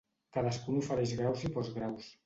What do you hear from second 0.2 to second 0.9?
Cadascun